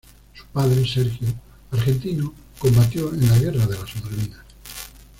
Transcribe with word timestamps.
Su 0.33 0.43
padre, 0.47 0.83
Sergio, 0.87 1.27
argentino, 1.71 2.33
combatió 2.57 3.13
en 3.13 3.29
la 3.29 3.37
Guerra 3.37 3.67
de 3.67 3.75
las 3.77 3.95
Malvinas. 4.03 4.39